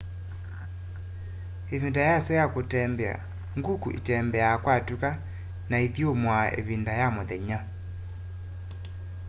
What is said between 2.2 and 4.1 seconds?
ya kutembea nguku